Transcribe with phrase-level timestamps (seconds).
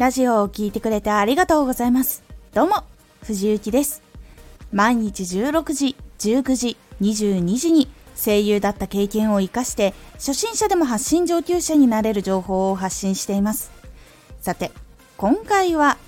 [0.00, 2.22] ラジオを聴いてくれてありがとうございます。
[2.54, 2.84] どうも、
[3.22, 4.02] 藤幸です。
[4.72, 13.72] 毎日16時、19時、22時に声優だった経験を活かして初心者でも発信上級者になれる情報を発信しています。
[14.40, 14.72] さて、
[15.18, 15.98] 今回は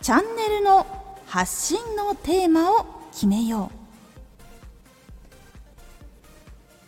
[0.00, 0.86] チャンネルの
[1.26, 3.76] 発信のテーマを決めよう。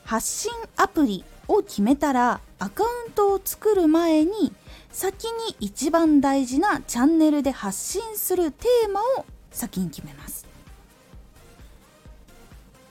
[0.06, 4.54] 発信アプリを決めたらアカウントを作る前に
[4.92, 10.46] 先に一番大事なチャンネルで発信するテーマを先に決めます。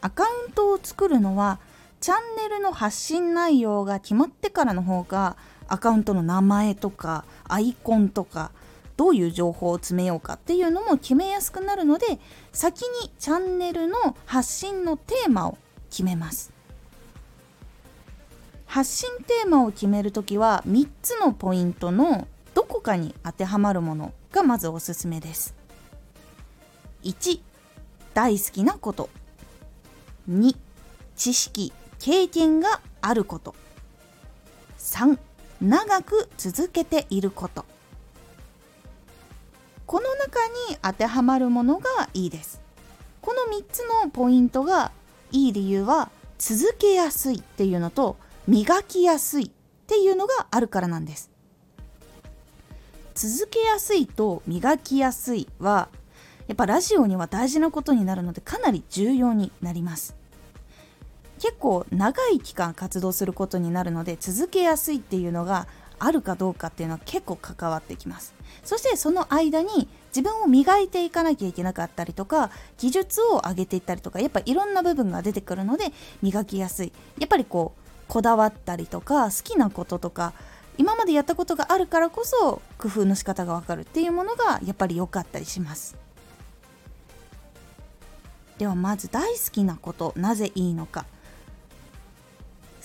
[0.02, 1.60] アカウントを作るのは
[2.00, 5.36] チャンネルの発信内容が決まってからの方が
[5.68, 8.52] アカウントの名前とかアイコンとか
[8.96, 12.20] どういう情報を詰めようかっていうのも決めやすくなるので
[12.54, 15.58] 先にチャンネルの発信のテーマを
[15.90, 16.59] 決めます。
[18.70, 25.56] 発信テーマを決めるときは3つのポイントのどこかに当てはまるものがまずおすすめです。
[27.02, 27.42] 1
[28.14, 29.10] 大好きなこと。
[30.30, 30.56] 2
[31.16, 33.56] 知識経験があること。
[34.78, 35.18] 3
[35.62, 37.66] 長く続けていること。
[39.88, 42.62] この中に当てはまるものがいいです。
[43.22, 44.92] この3つのポイントが
[45.32, 48.16] いい理由は続けやすいっていうのと
[48.50, 49.52] 磨きやすいっ
[49.86, 51.30] ていうのがあるからなんです。
[53.14, 55.90] 続けやすいと磨きやすいは
[56.48, 60.16] やっぱラジオには大事なことになるのでかなり重要になります。
[61.38, 65.68] 結構長い期間活動することになるので続けやすいっていうのが
[66.00, 68.34] あるかどうかっていうのは結構関わってきます。
[68.64, 72.50] そしてその間に自分を磨いていかなきゃいけなかったりとか
[72.80, 75.92] 技術を上げていったりとかやっぱいろんな部分が出てくるので
[76.24, 76.92] 磨きやすい。
[77.20, 80.34] やっぱりこうこだわったりとか好きなこととか
[80.78, 85.96] 今までやったことがあるからこそ工夫の仕方がわかるっていうものがやっぱり良かったりします。
[88.58, 91.06] ではまず大好きなことなぜいいのか。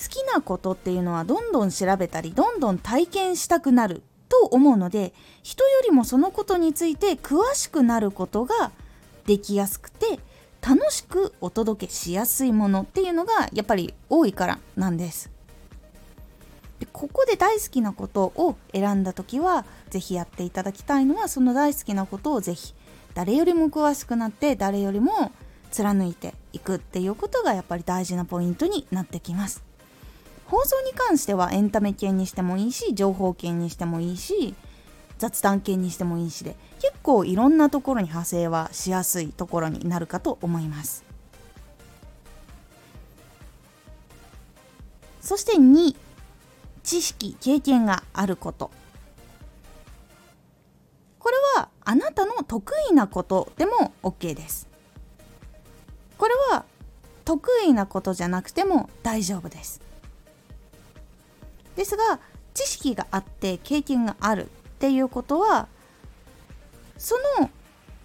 [0.01, 8.73] 好きなことっていうのはどんどん調べたりどんどん体験したくなると思うので人よりもそのことについて詳しくなることが
[9.25, 10.19] できやすくて
[10.67, 15.31] 楽しくお届けしやすいものっていうのがやっぱり多いからなんです。
[16.79, 22.75] でここで大好きなことを選んだ時は是非やっていただきたいのはその大好きなことを是非
[23.13, 25.33] 誰よりも詳しくなって誰よりも
[25.71, 29.63] 貫いていくっていうことがやっぱり大事なポイントになってきます。
[30.47, 34.55] 放送に関してはエンタメ系にしてもいいし情報系にしてもいいし
[35.25, 41.03] 雑談系にしてもいいしで結構いろんなところに派生はしやすいところになるかと思います。
[45.23, 45.97] そして2
[46.83, 48.71] 知識経験があること。
[51.19, 54.69] これはあなたの得意なことでも OK です。
[56.19, 56.67] これは
[57.25, 59.81] 得意なことじゃなくても大丈夫です。
[61.77, 62.21] ですが
[62.53, 64.51] 知識があって経験がある
[64.85, 65.67] っていうことは
[66.99, 67.49] その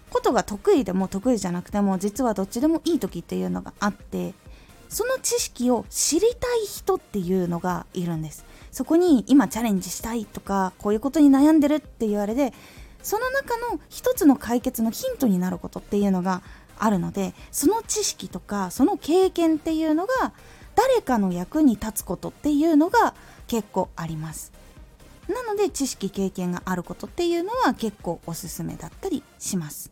[0.08, 4.32] ことが得意でも得意じゃなくても実はどっちでもいい時っていうのがあって
[4.88, 8.46] その知識を知りたい人っていうのがいるんです。
[8.72, 12.54] そこに今チャレンジしたいとかこういうことに悩んでるって言われて
[13.02, 16.40] その中の一つの解決のヒントになることっていうのが
[16.78, 20.32] あるのでその知識とかその経験っていうのが
[20.76, 23.12] 誰かの役に立つことっていうのが
[23.48, 24.59] 結構あります。
[25.30, 29.90] なので知識経験があることっていうのは結構おすすめだったりします。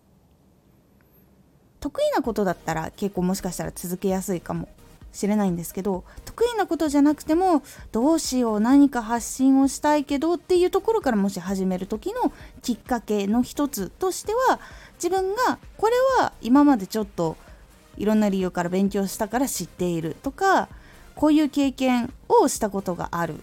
[1.80, 4.68] 得意なことだったら結構もしかしたら続けやすいかも
[5.12, 7.62] しれないんですけど得意なことじゃなくても
[7.92, 12.32] どうしよう何か発信をしたいけどっていうところからもし始める時の
[12.62, 14.60] きっかけの一つとしては
[14.94, 17.36] 自分がこれは今までちょっと
[17.96, 20.68] いろんな理由から勉強したから知っているとか
[21.14, 23.40] こういう経験をしたことがある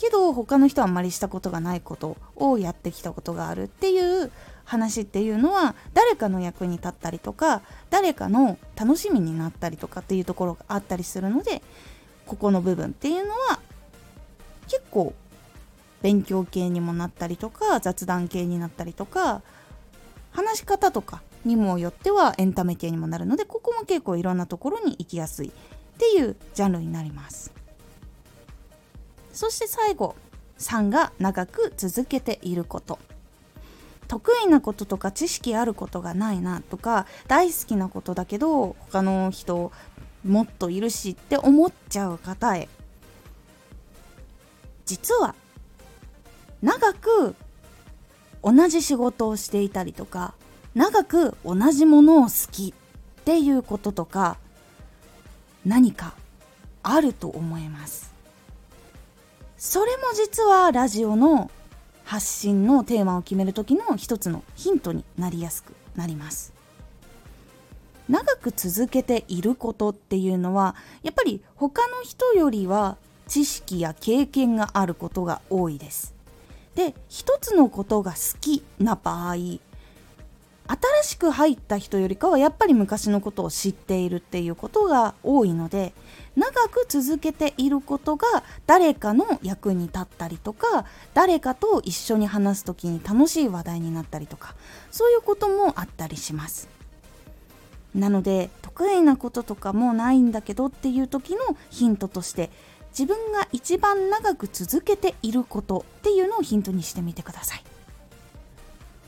[0.00, 4.32] けど他の人はあんまりしたことがないことをやってきたことがあるっていう
[4.64, 7.60] 話っていうのは誰かの役に立ったりとか
[7.90, 11.60] 誰かの楽しみになったりとかっていうところがあったりするので
[12.26, 13.60] ここの部分っていうのは
[14.68, 15.12] 結構
[16.00, 19.42] 勉強系にもなったりとか雑談系になったりとか
[20.30, 25.52] 話し方とかにもよってはエンタメ系にもなるのでここも結構いろんなところに行きやすいっ
[25.98, 27.59] ていうジャンルになります。
[29.40, 30.16] そして最後
[30.58, 32.98] 3が長く続けていること。
[34.06, 39.72] 得意なこととか知識あることがないなとか大好きなことだけど他の人
[40.26, 42.68] もっといるしって思っちゃう方へ。
[44.84, 45.34] 実は
[46.60, 47.34] 長く
[48.42, 50.34] 同じ仕事をしていたりとか
[50.74, 54.36] 長く同じものを好きっていうこととか
[55.64, 56.12] 何か
[56.82, 58.19] あると思います。
[59.60, 61.50] それも実はラジオの
[62.02, 66.54] 発信のテーマを決める時の一つのヒントになりやすくなります。
[68.08, 72.96] 長く続けていることっていうのはやっぱり他の人よりは
[73.28, 76.14] 知識や経験があることが多いです。
[76.74, 79.34] で一つのことが好きな場合
[80.70, 85.92] 新しく入った人よりかはやっぱり昔のことを知っているっていうことが多いので
[86.36, 94.54] 長く続けていることが誰かの役に立ったりとか誰かと一緒に話す時に楽しい話題になったりとか
[94.92, 96.68] そういうこともあったりします。
[97.92, 102.48] なので得意なこととかもないんだけどっていう時のヒントとして
[102.96, 107.64] 自分が一番長く続けていることっていうのをヒントにしてみてください。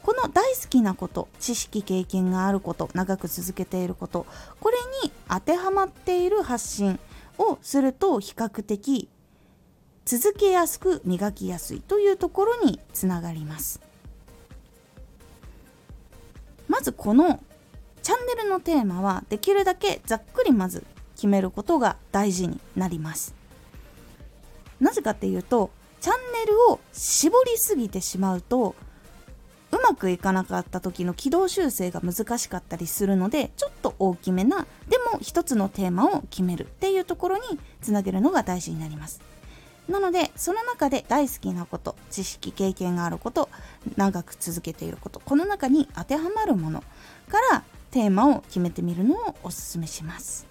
[0.02, 4.26] この大好きなこと知識経験があること長く続けていること
[4.60, 6.98] これに当てはまっている発信
[7.38, 9.08] をすると比較的
[10.04, 13.80] 続けやすく磨きやすいというところにつながります。
[16.68, 17.40] まずこの
[18.02, 20.84] チャンネルのテーマはできるだけざっくりまず
[21.14, 23.34] 決めることが大事になります。
[24.80, 25.70] なぜかっていうと
[26.00, 28.74] チャンネルを絞りすぎてしまうと
[29.92, 37.42] まくいかなかった時の軌道修正が難しかったりするのでちょっと大きめなでも一つのテーマを決めるっていうところに
[37.82, 39.20] つなげるのが大事になります。
[39.88, 43.48] なのでその中で大好きなこと知識経験があること
[43.96, 46.84] 長く続けていることこの中に当てはまるもの
[47.28, 50.46] からテーマを決めてみるのをおすすめします。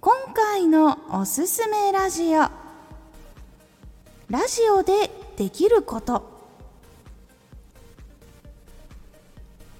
[0.00, 2.65] 今回のおすすめラジオ。
[4.28, 6.34] ラジオでできること。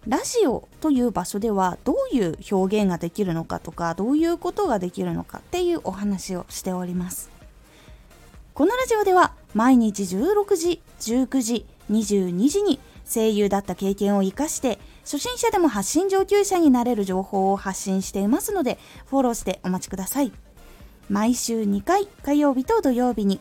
[0.07, 7.29] ラジオという場所ではどういう表現ができるのかとかどういうことができるのかっていうお話をしております。
[8.55, 20.31] このラジオでは毎日16時19時22時に声優だった経験を生かして初心者でも発信上級者になれる情報を発信していますのでフォローしてお待ちください。
[21.09, 23.41] 毎週2回火曜日と土曜日に